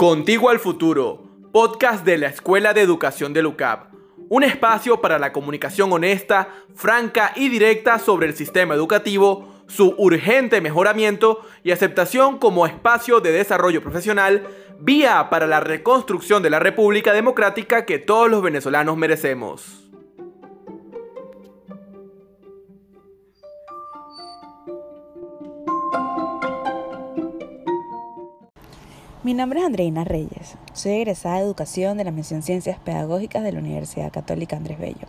Contigo 0.00 0.48
al 0.48 0.60
Futuro, 0.60 1.24
podcast 1.52 2.06
de 2.06 2.16
la 2.16 2.28
Escuela 2.28 2.72
de 2.72 2.80
Educación 2.80 3.34
de 3.34 3.42
LUCAP. 3.42 3.92
Un 4.30 4.44
espacio 4.44 5.02
para 5.02 5.18
la 5.18 5.30
comunicación 5.30 5.92
honesta, 5.92 6.48
franca 6.74 7.34
y 7.36 7.50
directa 7.50 7.98
sobre 7.98 8.26
el 8.26 8.34
sistema 8.34 8.74
educativo, 8.74 9.62
su 9.66 9.94
urgente 9.98 10.62
mejoramiento 10.62 11.42
y 11.64 11.72
aceptación 11.72 12.38
como 12.38 12.64
espacio 12.66 13.20
de 13.20 13.32
desarrollo 13.32 13.82
profesional, 13.82 14.48
vía 14.78 15.28
para 15.28 15.46
la 15.46 15.60
reconstrucción 15.60 16.42
de 16.42 16.48
la 16.48 16.60
República 16.60 17.12
Democrática 17.12 17.84
que 17.84 17.98
todos 17.98 18.30
los 18.30 18.40
venezolanos 18.40 18.96
merecemos. 18.96 19.79
Mi 29.22 29.34
nombre 29.34 29.60
es 29.60 29.66
Andreina 29.66 30.02
Reyes. 30.02 30.56
Soy 30.72 30.92
egresada 30.92 31.36
de 31.36 31.42
Educación 31.42 31.98
de 31.98 32.04
la 32.04 32.10
Mención 32.10 32.40
Ciencias 32.40 32.78
Pedagógicas 32.78 33.42
de 33.44 33.52
la 33.52 33.58
Universidad 33.58 34.10
Católica 34.10 34.56
Andrés 34.56 34.78
Bello. 34.78 35.06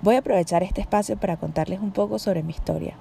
Voy 0.00 0.14
a 0.14 0.20
aprovechar 0.20 0.62
este 0.62 0.80
espacio 0.80 1.18
para 1.18 1.36
contarles 1.36 1.80
un 1.80 1.90
poco 1.90 2.18
sobre 2.18 2.42
mi 2.42 2.52
historia, 2.54 2.94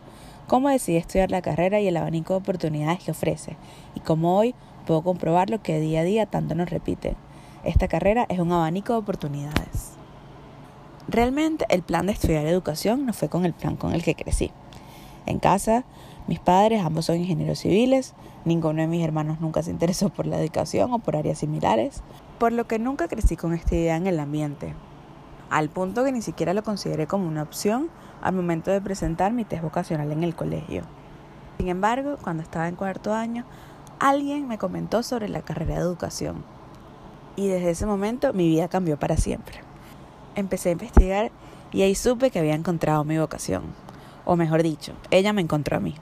cómo 0.48 0.68
decidí 0.68 0.98
estudiar 0.98 1.32
la 1.32 1.41
carrera 1.41 1.80
y 1.80 1.88
el 1.88 1.96
abanico 1.96 2.34
de 2.34 2.40
oportunidades 2.40 3.00
que 3.00 3.12
ofrece, 3.12 3.55
y 3.96 4.02
cómo 4.02 4.38
hoy 4.38 4.55
puedo 4.86 5.04
comprobar 5.04 5.50
lo 5.50 5.63
que 5.63 5.80
día 5.80 6.02
a 6.02 6.04
día 6.04 6.26
tanto 6.26 6.54
nos 6.54 6.70
repite. 6.70 7.16
Esta 7.63 7.88
carrera 7.88 8.26
es 8.27 8.40
un 8.40 8.52
abanico 8.52 8.91
de 8.91 8.99
oportunidades. 8.99 9.94
Realmente 11.08 11.66
el 11.70 11.82
plan 11.82 12.08
de 12.08 12.12
estudiar 12.12 12.46
educación 12.46 13.05
no 13.05 13.13
fue 13.13 13.30
con 13.30 13.46
el 13.46 13.54
plan 13.54 13.77
con 13.77 13.94
el 13.94 14.04
que 14.04 14.16
crecí. 14.16 14.52
En 15.26 15.40
casa 15.40 15.86
mis 16.30 16.40
padres, 16.40 16.86
ambos 16.86 17.06
son 17.06 17.16
ingenieros 17.18 17.58
civiles, 17.58 18.14
ninguno 18.46 18.82
de 18.82 18.88
mis 18.88 19.04
hermanos 19.04 19.41
nunca 19.41 19.63
se 19.63 19.72
interesó 19.72 20.10
por 20.10 20.27
la 20.27 20.40
educación 20.40 20.94
o 20.94 20.99
por 20.99 21.16
áreas 21.16 21.40
similares, 21.40 22.04
por 22.38 22.52
lo 22.52 22.68
que 22.68 22.77
nunca 22.77 23.08
crecí 23.08 23.36
con 23.36 23.55
esta 23.55 23.76
idea 23.76 23.98
en 23.98 24.05
el 24.05 24.20
ambiente, 24.20 24.76
al 25.49 25.70
punto 25.70 26.04
que 26.04 26.12
ni 26.12 26.21
siquiera 26.21 26.54
lo 26.54 26.62
consideré 26.62 27.08
como 27.08 27.27
una 27.27 27.41
opción 27.41 27.90
al 28.21 28.36
momento 28.36 28.70
de 28.70 28.80
presentar 28.80 29.34
mi 29.34 29.44
test 29.44 29.63
vocacional 29.63 30.12
en 30.12 30.24
el 30.24 30.36
colegio. 30.36 30.84
Sin 31.58 31.68
embargo, 31.68 32.18
cuando 32.21 32.43
estaba 32.43 32.68
en 32.68 32.76
cuarto 32.76 33.12
año, 33.12 33.43
alguien 33.99 34.48
me 34.48 34.60
comentó 34.60 35.02
sobre 35.02 35.30
la 35.30 35.41
carrera 35.41 35.77
de 35.77 35.82
educación 35.82 36.43
y 37.36 37.48
desde 37.48 37.71
ese 37.71 37.88
momento 37.88 38.34
mi 38.34 38.48
vida 38.48 38.68
cambió 38.68 38.99
para 38.99 39.18
siempre. 39.18 39.62
Empecé 40.36 40.70
a 40.70 40.74
investigar 40.74 41.32
y 41.71 41.82
ahí 41.82 41.96
supe 41.96 42.30
que 42.30 42.38
había 42.38 42.54
encontrado 42.54 43.04
mi 43.04 43.18
vocación, 43.18 43.64
o 44.26 44.36
mejor 44.36 44.62
dicho, 44.62 44.93
ella 45.10 45.34
me 45.34 45.41
encontró 45.41 45.77
a 45.77 45.80
mí. 45.80 45.96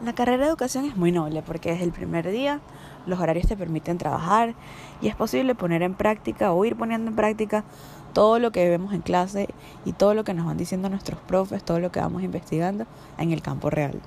La 0.00 0.12
carrera 0.12 0.44
de 0.44 0.50
educación 0.50 0.84
es 0.84 0.96
muy 0.96 1.10
noble 1.10 1.42
porque 1.42 1.72
desde 1.72 1.82
el 1.82 1.90
primer 1.90 2.30
día 2.30 2.60
los 3.06 3.18
horarios 3.18 3.48
te 3.48 3.56
permiten 3.56 3.98
trabajar 3.98 4.54
y 5.00 5.08
es 5.08 5.16
posible 5.16 5.56
poner 5.56 5.82
en 5.82 5.94
práctica 5.94 6.52
o 6.52 6.64
ir 6.64 6.76
poniendo 6.76 7.10
en 7.10 7.16
práctica 7.16 7.64
todo 8.12 8.38
lo 8.38 8.52
que 8.52 8.68
vemos 8.68 8.92
en 8.92 9.02
clase 9.02 9.48
y 9.84 9.92
todo 9.92 10.14
lo 10.14 10.22
que 10.22 10.34
nos 10.34 10.46
van 10.46 10.56
diciendo 10.56 10.88
nuestros 10.88 11.18
profes, 11.20 11.64
todo 11.64 11.80
lo 11.80 11.90
que 11.90 11.98
vamos 11.98 12.22
investigando 12.22 12.86
en 13.18 13.32
el 13.32 13.42
campo 13.42 13.70
real. 13.70 14.00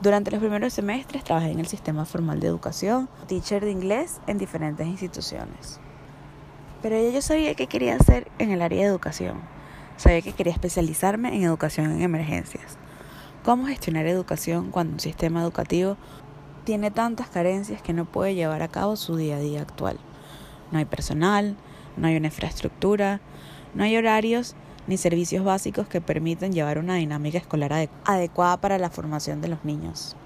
Durante 0.00 0.30
los 0.30 0.40
primeros 0.40 0.72
semestres 0.72 1.24
trabajé 1.24 1.50
en 1.50 1.60
el 1.60 1.66
sistema 1.66 2.06
formal 2.06 2.40
de 2.40 2.46
educación, 2.46 3.10
teacher 3.26 3.62
de 3.62 3.72
inglés 3.72 4.22
en 4.26 4.38
diferentes 4.38 4.86
instituciones. 4.86 5.78
Pero 6.80 7.10
yo 7.10 7.20
sabía 7.20 7.54
que 7.54 7.66
quería 7.66 7.96
hacer 7.96 8.30
en 8.38 8.50
el 8.50 8.62
área 8.62 8.80
de 8.80 8.86
educación. 8.86 9.40
Sabía 9.98 10.22
que 10.22 10.32
quería 10.32 10.54
especializarme 10.54 11.36
en 11.36 11.42
educación 11.42 11.92
en 11.92 12.00
emergencias. 12.00 12.78
¿Cómo 13.46 13.68
gestionar 13.68 14.08
educación 14.08 14.72
cuando 14.72 14.94
un 14.94 14.98
sistema 14.98 15.40
educativo 15.40 15.96
tiene 16.64 16.90
tantas 16.90 17.28
carencias 17.28 17.80
que 17.80 17.92
no 17.92 18.04
puede 18.04 18.34
llevar 18.34 18.60
a 18.60 18.66
cabo 18.66 18.96
su 18.96 19.14
día 19.14 19.36
a 19.36 19.38
día 19.38 19.62
actual? 19.62 20.00
No 20.72 20.80
hay 20.80 20.84
personal, 20.84 21.54
no 21.96 22.08
hay 22.08 22.16
una 22.16 22.26
infraestructura, 22.26 23.20
no 23.72 23.84
hay 23.84 23.96
horarios 23.96 24.56
ni 24.88 24.96
servicios 24.96 25.44
básicos 25.44 25.86
que 25.86 26.00
permitan 26.00 26.50
llevar 26.50 26.78
una 26.78 26.96
dinámica 26.96 27.38
escolar 27.38 27.88
adecuada 28.04 28.56
para 28.56 28.78
la 28.78 28.90
formación 28.90 29.40
de 29.40 29.46
los 29.46 29.64
niños. 29.64 30.16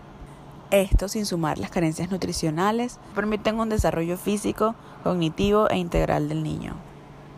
Esto, 0.70 1.06
sin 1.06 1.26
sumar 1.26 1.58
las 1.58 1.70
carencias 1.70 2.10
nutricionales, 2.10 2.98
permiten 3.14 3.60
un 3.60 3.68
desarrollo 3.68 4.16
físico, 4.16 4.74
cognitivo 5.04 5.68
e 5.68 5.76
integral 5.76 6.30
del 6.30 6.42
niño. 6.42 6.72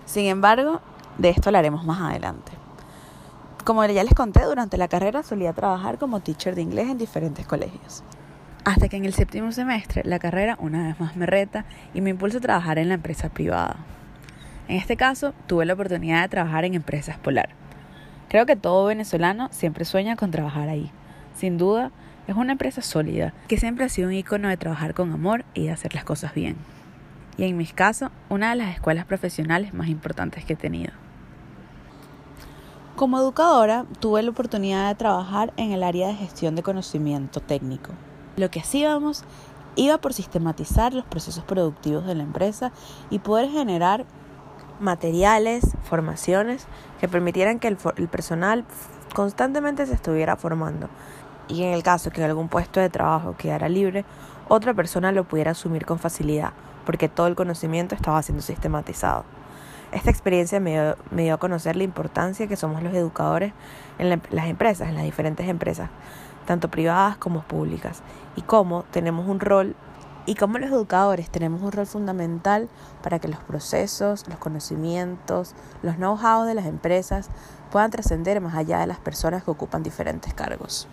Sin 0.04 0.26
embargo, 0.26 0.80
de 1.18 1.30
esto 1.30 1.48
hablaremos 1.48 1.84
más 1.84 2.00
adelante. 2.00 2.61
Como 3.64 3.86
ya 3.86 4.02
les 4.02 4.14
conté, 4.14 4.42
durante 4.42 4.76
la 4.76 4.88
carrera 4.88 5.22
solía 5.22 5.52
trabajar 5.52 5.96
como 5.96 6.18
teacher 6.18 6.56
de 6.56 6.62
inglés 6.62 6.88
en 6.88 6.98
diferentes 6.98 7.46
colegios. 7.46 8.02
Hasta 8.64 8.88
que 8.88 8.96
en 8.96 9.04
el 9.04 9.14
séptimo 9.14 9.52
semestre 9.52 10.02
la 10.04 10.18
carrera 10.18 10.56
una 10.58 10.88
vez 10.88 10.98
más 10.98 11.14
me 11.14 11.26
reta 11.26 11.64
y 11.94 12.00
me 12.00 12.10
impulsa 12.10 12.38
a 12.38 12.40
trabajar 12.40 12.78
en 12.78 12.88
la 12.88 12.94
empresa 12.94 13.28
privada. 13.28 13.76
En 14.66 14.78
este 14.78 14.96
caso, 14.96 15.32
tuve 15.46 15.64
la 15.64 15.74
oportunidad 15.74 16.22
de 16.22 16.28
trabajar 16.28 16.64
en 16.64 16.74
Empresas 16.74 17.18
Polar. 17.18 17.50
Creo 18.28 18.46
que 18.46 18.56
todo 18.56 18.86
venezolano 18.86 19.48
siempre 19.52 19.84
sueña 19.84 20.16
con 20.16 20.32
trabajar 20.32 20.68
ahí. 20.68 20.90
Sin 21.36 21.56
duda, 21.56 21.92
es 22.26 22.34
una 22.34 22.52
empresa 22.52 22.82
sólida, 22.82 23.32
que 23.46 23.58
siempre 23.58 23.84
ha 23.84 23.88
sido 23.88 24.08
un 24.08 24.14
icono 24.14 24.48
de 24.48 24.56
trabajar 24.56 24.92
con 24.92 25.12
amor 25.12 25.44
y 25.54 25.64
de 25.64 25.70
hacer 25.70 25.94
las 25.94 26.04
cosas 26.04 26.34
bien. 26.34 26.56
Y 27.36 27.44
en 27.44 27.56
mi 27.56 27.66
caso, 27.66 28.10
una 28.28 28.50
de 28.50 28.56
las 28.56 28.74
escuelas 28.74 29.04
profesionales 29.04 29.72
más 29.72 29.86
importantes 29.88 30.44
que 30.44 30.54
he 30.54 30.56
tenido. 30.56 31.01
Como 33.02 33.18
educadora, 33.18 33.84
tuve 33.98 34.22
la 34.22 34.30
oportunidad 34.30 34.86
de 34.86 34.94
trabajar 34.94 35.52
en 35.56 35.72
el 35.72 35.82
área 35.82 36.06
de 36.06 36.14
gestión 36.14 36.54
de 36.54 36.62
conocimiento 36.62 37.40
técnico. 37.40 37.90
Lo 38.36 38.48
que 38.48 38.60
hacíamos 38.60 39.24
iba 39.74 39.98
por 39.98 40.12
sistematizar 40.12 40.94
los 40.94 41.04
procesos 41.06 41.42
productivos 41.42 42.06
de 42.06 42.14
la 42.14 42.22
empresa 42.22 42.70
y 43.10 43.18
poder 43.18 43.50
generar 43.50 44.04
materiales, 44.78 45.64
formaciones 45.82 46.68
que 47.00 47.08
permitieran 47.08 47.58
que 47.58 47.66
el, 47.66 47.76
personal 48.06 48.64
constantemente 49.16 49.84
se 49.86 49.94
estuviera 49.94 50.36
formando 50.36 50.88
y 51.48 51.64
en 51.64 51.72
el 51.72 51.82
caso 51.82 52.12
que 52.12 52.22
algún 52.22 52.46
puesto 52.46 52.78
de 52.78 52.88
trabajo 52.88 53.34
quedara 53.36 53.68
libre, 53.68 54.04
otra 54.48 54.74
persona 54.74 55.10
lo 55.10 55.24
pudiera 55.24 55.50
asumir 55.50 55.86
con 55.86 55.98
facilidad 55.98 56.52
porque 56.86 57.08
todo 57.08 57.26
el 57.26 57.34
conocimiento 57.34 57.96
estaba 57.96 58.22
siendo 58.22 58.44
sistematizado. 58.44 59.24
Esta 59.92 60.10
experiencia 60.10 60.58
me 60.58 60.96
dio, 61.12 61.34
a 61.34 61.38
conocer 61.38 61.76
la 61.76 61.84
importancia 61.84 62.46
que 62.46 62.56
somos 62.56 62.82
los 62.82 62.94
educadores 62.94 63.52
en 63.98 64.08
las 64.30 64.46
empresas, 64.46 64.88
en 64.88 64.94
las 64.94 65.04
diferentes 65.04 65.46
empresas, 65.48 65.90
tanto 66.46 66.70
privadas 66.70 67.18
como 67.18 67.42
públicas, 67.42 68.02
y 68.34 68.42
cómo 68.42 68.84
tenemos 68.90 69.28
un 69.28 69.38
rol 69.38 69.76
y 70.24 70.34
cómo 70.36 70.58
los 70.58 70.70
educadores 70.70 71.28
tenemos 71.28 71.62
un 71.62 71.72
rol 71.72 71.86
fundamental 71.86 72.68
para 73.02 73.18
que 73.18 73.28
los 73.28 73.40
procesos, 73.40 74.26
los 74.28 74.38
conocimientos, 74.38 75.54
los 75.82 75.96
know-how 75.96 76.44
de 76.44 76.54
las 76.54 76.66
empresas 76.66 77.28
puedan 77.70 77.90
trascender 77.90 78.40
más 78.40 78.54
allá 78.54 78.78
de 78.78 78.86
las 78.86 78.98
personas 78.98 79.44
que 79.44 79.50
ocupan 79.50 79.82
diferentes 79.82 80.32
cargos. 80.32 80.88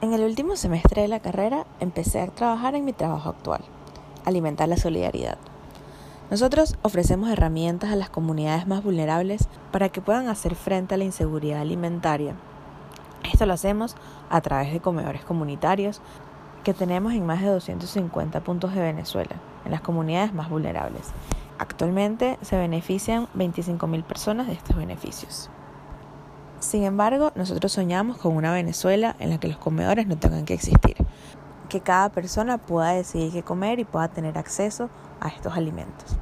En 0.00 0.14
el 0.14 0.22
último 0.22 0.56
semestre 0.56 1.02
de 1.02 1.08
la 1.08 1.20
carrera 1.20 1.66
empecé 1.80 2.20
a 2.20 2.28
trabajar 2.28 2.76
en 2.76 2.84
mi 2.84 2.92
trabajo 2.92 3.28
actual, 3.28 3.62
alimentar 4.24 4.68
la 4.68 4.76
solidaridad. 4.76 5.38
Nosotros 6.30 6.76
ofrecemos 6.82 7.30
herramientas 7.30 7.92
a 7.92 7.96
las 7.96 8.10
comunidades 8.10 8.66
más 8.66 8.82
vulnerables 8.82 9.46
para 9.70 9.90
que 9.90 10.00
puedan 10.00 10.26
hacer 10.26 10.56
frente 10.56 10.94
a 10.94 10.98
la 10.98 11.04
inseguridad 11.04 11.60
alimentaria. 11.60 12.34
Esto 13.32 13.46
lo 13.46 13.52
hacemos 13.52 13.94
a 14.28 14.40
través 14.40 14.72
de 14.72 14.80
comedores 14.80 15.24
comunitarios 15.24 16.00
que 16.64 16.74
tenemos 16.74 17.12
en 17.12 17.24
más 17.24 17.42
de 17.42 17.48
250 17.48 18.40
puntos 18.40 18.74
de 18.74 18.80
Venezuela, 18.80 19.36
en 19.64 19.70
las 19.70 19.82
comunidades 19.82 20.34
más 20.34 20.50
vulnerables. 20.50 21.12
Actualmente 21.58 22.38
se 22.42 22.58
benefician 22.58 23.28
25.000 23.36 24.02
personas 24.02 24.48
de 24.48 24.54
estos 24.54 24.76
beneficios. 24.76 25.48
Sin 26.58 26.82
embargo, 26.82 27.30
nosotros 27.36 27.70
soñamos 27.70 28.16
con 28.16 28.34
una 28.34 28.52
Venezuela 28.52 29.14
en 29.20 29.30
la 29.30 29.38
que 29.38 29.46
los 29.46 29.58
comedores 29.58 30.08
no 30.08 30.16
tengan 30.16 30.44
que 30.44 30.54
existir, 30.54 30.96
que 31.68 31.80
cada 31.80 32.08
persona 32.10 32.58
pueda 32.58 32.90
decidir 32.90 33.32
qué 33.32 33.42
comer 33.42 33.78
y 33.78 33.84
pueda 33.84 34.08
tener 34.08 34.38
acceso 34.38 34.88
a 35.20 35.28
estos 35.28 35.56
alimentos. 35.56 36.16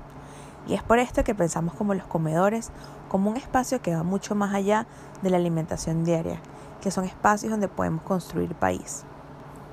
Y 0.67 0.75
es 0.75 0.82
por 0.82 0.99
esto 0.99 1.25
que 1.25 1.35
pensamos 1.35 1.75
como 1.75 1.94
los 1.94 2.06
comedores 2.06 2.70
como 3.08 3.31
un 3.31 3.37
espacio 3.37 3.81
que 3.81 3.94
va 3.94 4.02
mucho 4.02 4.35
más 4.35 4.55
allá 4.55 4.87
de 5.23 5.31
la 5.31 5.37
alimentación 5.37 6.05
diaria, 6.05 6.41
que 6.81 6.91
son 6.91 7.05
espacios 7.05 7.50
donde 7.50 7.69
podemos 7.69 8.02
construir 8.02 8.55
país. 8.55 9.05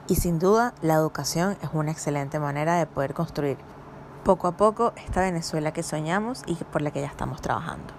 Y 0.08 0.16
sin 0.16 0.40
duda, 0.40 0.74
la 0.82 0.96
educación 0.96 1.58
es 1.62 1.70
una 1.74 1.92
excelente 1.92 2.40
manera 2.40 2.76
de 2.76 2.86
poder 2.86 3.14
construir 3.14 3.58
poco 4.24 4.48
a 4.48 4.58
poco 4.58 4.94
esta 4.98 5.22
Venezuela 5.22 5.72
que 5.72 5.84
soñamos 5.84 6.44
y 6.46 6.56
por 6.56 6.82
la 6.82 6.92
que 6.92 7.02
ya 7.02 7.08
estamos 7.08 7.42
trabajando. 7.42 7.94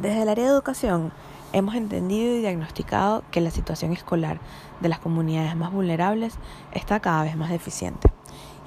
Desde 0.00 0.22
el 0.22 0.28
área 0.28 0.44
de 0.44 0.50
educación, 0.50 1.12
hemos 1.54 1.76
entendido 1.76 2.34
y 2.34 2.40
diagnosticado 2.40 3.22
que 3.30 3.40
la 3.40 3.52
situación 3.52 3.92
escolar 3.92 4.40
de 4.80 4.88
las 4.88 4.98
comunidades 4.98 5.54
más 5.54 5.72
vulnerables 5.72 6.34
está 6.72 6.98
cada 6.98 7.22
vez 7.22 7.36
más 7.36 7.48
deficiente. 7.48 8.12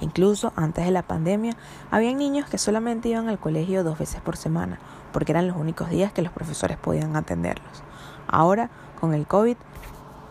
Incluso 0.00 0.54
antes 0.56 0.86
de 0.86 0.90
la 0.90 1.02
pandemia, 1.02 1.54
había 1.90 2.14
niños 2.14 2.48
que 2.48 2.56
solamente 2.56 3.10
iban 3.10 3.28
al 3.28 3.38
colegio 3.38 3.84
dos 3.84 3.98
veces 3.98 4.22
por 4.22 4.38
semana, 4.38 4.78
porque 5.12 5.32
eran 5.32 5.46
los 5.46 5.56
únicos 5.58 5.90
días 5.90 6.12
que 6.12 6.22
los 6.22 6.32
profesores 6.32 6.78
podían 6.78 7.14
atenderlos. 7.14 7.82
Ahora, 8.26 8.70
con 8.98 9.12
el 9.12 9.26
COVID, 9.26 9.56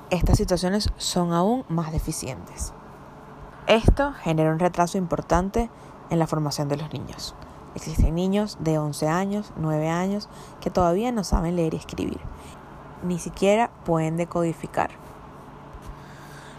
estas 0.09 0.37
situaciones 0.37 0.89
son 0.97 1.33
aún 1.33 1.63
más 1.69 1.91
deficientes. 1.91 2.73
Esto 3.67 4.13
genera 4.13 4.51
un 4.51 4.59
retraso 4.59 4.97
importante 4.97 5.69
en 6.09 6.17
la 6.17 6.25
formación 6.25 6.69
de 6.69 6.77
los 6.77 6.91
niños. 6.91 7.35
Existen 7.75 8.15
niños 8.15 8.57
de 8.59 8.79
11 8.79 9.07
años, 9.07 9.53
9 9.57 9.89
años, 9.89 10.29
que 10.61 10.71
todavía 10.71 11.11
no 11.11 11.23
saben 11.23 11.55
leer 11.55 11.75
y 11.75 11.77
escribir. 11.77 12.19
Ni 13.03 13.19
siquiera 13.19 13.69
pueden 13.85 14.17
decodificar. 14.17 14.91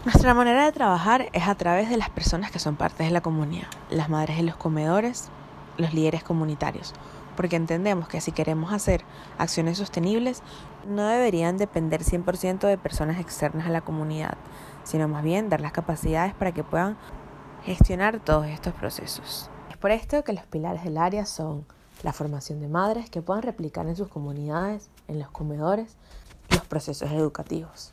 Nuestra 0.05 0.33
manera 0.33 0.65
de 0.65 0.71
trabajar 0.71 1.27
es 1.33 1.47
a 1.47 1.55
través 1.55 1.89
de 1.89 1.97
las 1.97 2.09
personas 2.09 2.51
que 2.51 2.59
son 2.59 2.77
partes 2.77 3.07
de 3.07 3.11
la 3.11 3.21
comunidad, 3.21 3.67
las 3.89 4.09
madres 4.09 4.37
de 4.37 4.43
los 4.43 4.55
comedores, 4.55 5.27
los 5.77 5.93
líderes 5.93 6.23
comunitarios, 6.23 6.93
porque 7.35 7.57
entendemos 7.57 8.07
que 8.07 8.21
si 8.21 8.31
queremos 8.31 8.71
hacer 8.71 9.03
acciones 9.37 9.77
sostenibles, 9.77 10.41
no 10.87 11.05
deberían 11.05 11.57
depender 11.57 12.03
100% 12.03 12.67
de 12.67 12.77
personas 12.77 13.19
externas 13.19 13.67
a 13.67 13.71
la 13.71 13.81
comunidad, 13.81 14.37
sino 14.83 15.07
más 15.09 15.23
bien 15.23 15.49
dar 15.49 15.59
las 15.59 15.73
capacidades 15.73 16.33
para 16.33 16.53
que 16.53 16.63
puedan 16.63 16.97
gestionar 17.63 18.19
todos 18.19 18.47
estos 18.47 18.73
procesos. 18.73 19.49
Es 19.69 19.77
por 19.77 19.91
esto 19.91 20.23
que 20.23 20.33
los 20.33 20.45
pilares 20.45 20.83
del 20.85 20.97
área 20.97 21.25
son 21.25 21.65
la 22.03 22.13
formación 22.13 22.61
de 22.61 22.69
madres 22.69 23.09
que 23.09 23.21
puedan 23.21 23.43
replicar 23.43 23.85
en 23.87 23.95
sus 23.95 24.07
comunidades, 24.07 24.89
en 25.07 25.19
los 25.19 25.29
comedores, 25.29 25.97
los 26.49 26.61
procesos 26.61 27.11
educativos. 27.11 27.91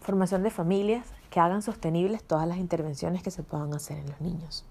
Formación 0.00 0.42
de 0.42 0.50
familias 0.50 1.06
que 1.30 1.40
hagan 1.40 1.62
sostenibles 1.62 2.22
todas 2.24 2.46
las 2.46 2.58
intervenciones 2.58 3.22
que 3.22 3.30
se 3.30 3.42
puedan 3.42 3.72
hacer 3.74 3.98
en 3.98 4.08
los 4.08 4.20
niños. 4.20 4.64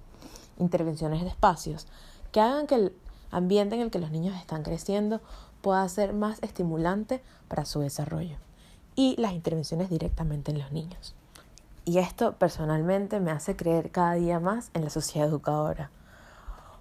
Intervenciones 0.60 1.22
de 1.22 1.30
espacios 1.30 1.88
que 2.32 2.42
hagan 2.42 2.68
que 2.68 2.76
el 2.76 2.96
ambiente 3.32 3.76
en 3.76 3.82
el 3.82 3.92
que 3.92 4.00
los 4.00 4.12
niños 4.12 4.36
están 4.38 4.64
creciendo 4.64 5.22
pueda 5.62 5.88
ser 5.90 6.14
más 6.14 6.42
estimulante 6.44 7.22
para 7.48 7.66
su 7.66 7.80
desarrollo. 7.80 8.38
Y 8.96 9.16
las 9.20 9.34
intervenciones 9.34 9.90
directamente 9.90 10.52
en 10.52 10.60
los 10.60 10.72
niños. 10.72 11.16
Y 11.86 11.98
esto 11.98 12.34
personalmente 12.34 13.20
me 13.20 13.32
hace 13.32 13.56
creer 13.56 13.90
cada 13.90 14.14
día 14.14 14.40
más 14.40 14.70
en 14.74 14.84
la 14.84 14.90
sociedad 14.90 15.28
educadora. 15.28 15.90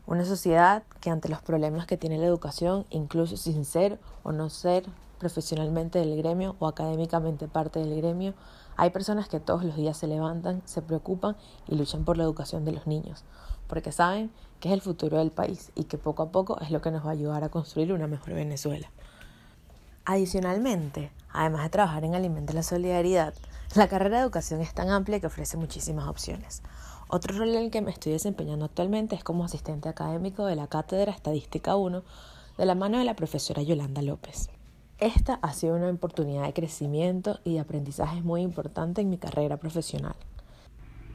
Una 0.07 0.25
sociedad 0.25 0.83
que 1.01 1.11
ante 1.11 1.29
los 1.29 1.41
problemas 1.41 1.87
que 1.87 1.97
tiene 1.97 2.19
la 2.19 2.27
educación, 2.27 2.85
incluso 2.91 3.37
sin 3.37 3.65
ser 3.65 3.99
o 4.25 4.33
no 4.33 4.51
ser 4.51 4.85
profesionalmente 5.21 6.01
del 6.01 6.17
gremio 6.17 6.57
o 6.59 6.67
académicamente 6.67 7.47
parte 7.47 7.79
del 7.79 7.95
gremio, 7.95 8.35
hay 8.77 8.91
personas 8.91 9.29
que 9.29 9.39
todos 9.39 9.63
los 9.63 9.77
días 9.77 9.97
se 9.97 10.09
levantan, 10.09 10.63
se 10.65 10.83
preocupan 10.83 11.37
y 11.69 11.77
luchan 11.77 12.05
por 12.05 12.17
la 12.17 12.25
educación 12.25 12.65
de 12.65 12.73
los 12.73 12.89
niños, 12.89 13.23
porque 13.69 13.93
saben 13.93 14.33
que 14.59 14.69
es 14.69 14.75
el 14.75 14.81
futuro 14.81 15.19
del 15.19 15.31
país 15.31 15.71
y 15.77 15.85
que 15.85 15.99
poco 15.99 16.23
a 16.25 16.33
poco 16.33 16.59
es 16.61 16.71
lo 16.71 16.81
que 16.81 16.91
nos 16.91 17.05
va 17.05 17.11
a 17.11 17.13
ayudar 17.13 17.45
a 17.45 17.51
construir 17.51 17.93
una 17.93 18.09
mejor 18.09 18.35
Venezuela. 18.35 18.91
Adicionalmente, 20.07 21.13
además 21.31 21.63
de 21.63 21.71
trabajar 21.71 22.05
en 22.05 22.15
Alimenta 22.15 22.53
la 22.53 22.63
Solidaridad, 22.63 23.35
la 23.77 23.87
carrera 23.87 24.17
de 24.17 24.23
educación 24.23 24.61
es 24.61 24.75
tan 24.75 24.89
amplia 24.91 25.21
que 25.21 25.27
ofrece 25.27 25.57
muchísimas 25.57 26.09
opciones. 26.09 26.63
Otro 27.09 27.37
rol 27.37 27.51
en 27.51 27.65
el 27.65 27.71
que 27.71 27.83
me 27.83 27.91
estoy 27.91 28.13
desempeñando 28.13 28.65
actualmente 28.65 29.15
es 29.15 29.23
como 29.23 29.45
asistente 29.45 29.89
académico 29.89 30.47
de 30.47 30.57
la 30.57 30.67
Cátedra 30.67 31.13
Estadística 31.13 31.77
1 31.77 32.03
de 32.57 32.67
la 32.67 32.75
mano 32.75 32.99
de 32.99 33.05
la 33.05 33.15
profesora 33.15 33.63
Yolanda 33.63 34.01
López. 34.01 34.49
Esta 35.01 35.39
ha 35.41 35.55
sido 35.55 35.77
una 35.77 35.89
oportunidad 35.89 36.45
de 36.45 36.53
crecimiento 36.53 37.41
y 37.43 37.55
de 37.55 37.61
aprendizaje 37.61 38.21
muy 38.21 38.43
importante 38.43 39.01
en 39.01 39.09
mi 39.09 39.17
carrera 39.17 39.57
profesional, 39.57 40.15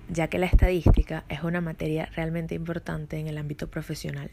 ya 0.10 0.28
que 0.28 0.40
la 0.40 0.48
estadística 0.48 1.24
es 1.30 1.44
una 1.44 1.62
materia 1.62 2.10
realmente 2.16 2.56
importante 2.56 3.20
en 3.20 3.28
el 3.28 3.38
ámbito 3.38 3.70
profesional. 3.70 4.32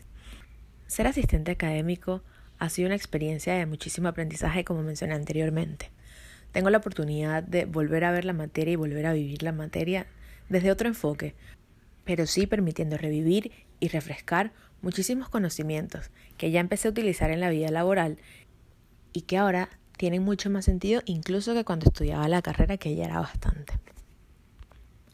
Ser 0.86 1.06
asistente 1.06 1.50
académico 1.50 2.22
ha 2.58 2.70
sido 2.70 2.86
una 2.86 2.96
experiencia 2.96 3.52
de 3.52 3.66
muchísimo 3.66 4.08
aprendizaje 4.08 4.64
como 4.64 4.82
mencioné 4.82 5.12
anteriormente. 5.12 5.90
Tengo 6.52 6.70
la 6.70 6.78
oportunidad 6.78 7.42
de 7.42 7.66
volver 7.66 8.04
a 8.04 8.10
ver 8.10 8.24
la 8.24 8.32
materia 8.32 8.72
y 8.72 8.76
volver 8.76 9.04
a 9.04 9.12
vivir 9.12 9.42
la 9.42 9.52
materia 9.52 10.06
desde 10.48 10.70
otro 10.70 10.88
enfoque, 10.88 11.34
pero 12.04 12.26
sí 12.26 12.46
permitiendo 12.46 12.96
revivir 12.96 13.52
y 13.80 13.88
refrescar 13.88 14.52
muchísimos 14.80 15.28
conocimientos 15.28 16.10
que 16.36 16.50
ya 16.50 16.60
empecé 16.60 16.88
a 16.88 16.90
utilizar 16.90 17.30
en 17.30 17.40
la 17.40 17.50
vida 17.50 17.70
laboral 17.70 18.18
y 19.12 19.22
que 19.22 19.38
ahora 19.38 19.68
tienen 19.96 20.22
mucho 20.24 20.50
más 20.50 20.64
sentido 20.64 21.02
incluso 21.04 21.54
que 21.54 21.64
cuando 21.64 21.86
estudiaba 21.86 22.28
la 22.28 22.42
carrera 22.42 22.76
que 22.76 22.94
ya 22.94 23.04
era 23.04 23.20
bastante. 23.20 23.78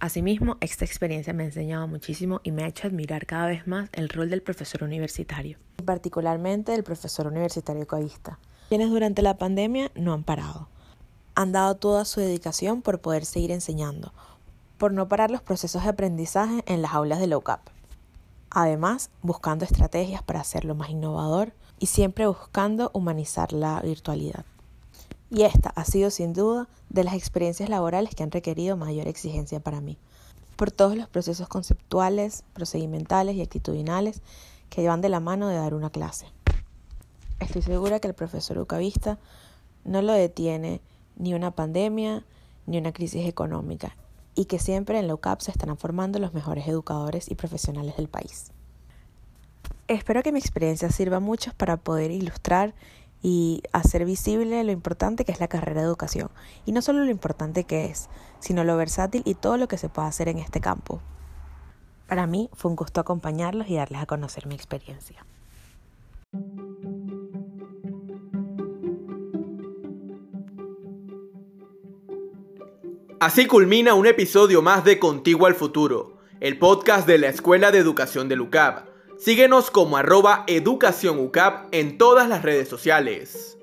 Asimismo, 0.00 0.58
esta 0.60 0.84
experiencia 0.84 1.32
me 1.32 1.42
ha 1.42 1.46
enseñado 1.46 1.88
muchísimo 1.88 2.40
y 2.44 2.52
me 2.52 2.62
ha 2.62 2.68
hecho 2.68 2.86
admirar 2.86 3.26
cada 3.26 3.48
vez 3.48 3.66
más 3.66 3.90
el 3.92 4.08
rol 4.08 4.30
del 4.30 4.42
profesor 4.42 4.84
universitario, 4.84 5.58
particularmente 5.84 6.70
del 6.70 6.84
profesor 6.84 7.26
universitario 7.26 7.84
coavista, 7.84 8.38
quienes 8.68 8.90
durante 8.90 9.22
la 9.22 9.38
pandemia 9.38 9.90
no 9.96 10.12
han 10.12 10.22
parado. 10.22 10.68
Han 11.34 11.50
dado 11.50 11.76
toda 11.76 12.04
su 12.04 12.20
dedicación 12.20 12.80
por 12.80 13.00
poder 13.00 13.24
seguir 13.24 13.50
enseñando, 13.50 14.12
por 14.78 14.92
no 14.92 15.08
parar 15.08 15.32
los 15.32 15.42
procesos 15.42 15.82
de 15.82 15.88
aprendizaje 15.88 16.62
en 16.66 16.80
las 16.80 16.94
aulas 16.94 17.18
de 17.18 17.26
la 17.26 17.38
UCAP. 17.38 17.68
Además, 18.50 19.10
buscando 19.20 19.64
estrategias 19.64 20.22
para 20.22 20.40
hacerlo 20.40 20.76
más 20.76 20.90
innovador, 20.90 21.52
y 21.78 21.86
siempre 21.86 22.26
buscando 22.26 22.90
humanizar 22.94 23.52
la 23.52 23.80
virtualidad. 23.80 24.44
Y 25.30 25.42
esta 25.42 25.70
ha 25.70 25.84
sido 25.84 26.10
sin 26.10 26.32
duda 26.32 26.68
de 26.88 27.04
las 27.04 27.14
experiencias 27.14 27.68
laborales 27.68 28.14
que 28.14 28.22
han 28.22 28.30
requerido 28.30 28.76
mayor 28.76 29.08
exigencia 29.08 29.60
para 29.60 29.80
mí, 29.80 29.98
por 30.56 30.70
todos 30.70 30.96
los 30.96 31.08
procesos 31.08 31.48
conceptuales, 31.48 32.44
procedimentales 32.54 33.36
y 33.36 33.42
actitudinales 33.42 34.22
que 34.70 34.82
llevan 34.82 35.00
de 35.00 35.08
la 35.08 35.20
mano 35.20 35.48
de 35.48 35.56
dar 35.56 35.74
una 35.74 35.90
clase. 35.90 36.26
Estoy 37.40 37.62
segura 37.62 38.00
que 38.00 38.08
el 38.08 38.14
profesor 38.14 38.58
Ucavista 38.58 39.18
no 39.84 40.02
lo 40.02 40.12
detiene 40.12 40.80
ni 41.16 41.34
una 41.34 41.50
pandemia 41.50 42.24
ni 42.66 42.78
una 42.78 42.92
crisis 42.92 43.26
económica 43.26 43.96
y 44.34 44.46
que 44.46 44.58
siempre 44.58 44.98
en 44.98 45.08
la 45.08 45.14
UCAP 45.14 45.40
se 45.40 45.50
están 45.50 45.76
formando 45.76 46.18
los 46.18 46.34
mejores 46.34 46.66
educadores 46.68 47.30
y 47.30 47.34
profesionales 47.34 47.96
del 47.96 48.08
país. 48.08 48.52
Espero 49.88 50.22
que 50.22 50.32
mi 50.32 50.38
experiencia 50.38 50.90
sirva 50.90 51.18
mucho 51.18 51.52
para 51.56 51.78
poder 51.78 52.10
ilustrar 52.10 52.74
y 53.22 53.62
hacer 53.72 54.04
visible 54.04 54.62
lo 54.62 54.70
importante 54.70 55.24
que 55.24 55.32
es 55.32 55.40
la 55.40 55.48
carrera 55.48 55.80
de 55.80 55.86
educación. 55.86 56.28
Y 56.66 56.72
no 56.72 56.82
solo 56.82 57.04
lo 57.04 57.10
importante 57.10 57.64
que 57.64 57.86
es, 57.86 58.10
sino 58.38 58.64
lo 58.64 58.76
versátil 58.76 59.22
y 59.24 59.34
todo 59.34 59.56
lo 59.56 59.66
que 59.66 59.78
se 59.78 59.88
puede 59.88 60.08
hacer 60.08 60.28
en 60.28 60.40
este 60.40 60.60
campo. 60.60 61.00
Para 62.06 62.26
mí 62.26 62.50
fue 62.52 62.70
un 62.70 62.76
gusto 62.76 63.00
acompañarlos 63.00 63.70
y 63.70 63.76
darles 63.76 64.02
a 64.02 64.06
conocer 64.06 64.46
mi 64.46 64.54
experiencia. 64.54 65.24
Así 73.20 73.46
culmina 73.46 73.94
un 73.94 74.06
episodio 74.06 74.60
más 74.60 74.84
de 74.84 74.98
Contigo 74.98 75.46
al 75.46 75.54
Futuro, 75.54 76.18
el 76.40 76.58
podcast 76.58 77.06
de 77.06 77.16
la 77.16 77.28
Escuela 77.28 77.70
de 77.70 77.78
Educación 77.78 78.28
de 78.28 78.36
LUCAB. 78.36 78.97
Síguenos 79.18 79.72
como 79.72 79.96
arroba 79.96 80.44
educacionucap 80.46 81.66
en 81.72 81.98
todas 81.98 82.28
las 82.28 82.42
redes 82.42 82.68
sociales. 82.68 83.57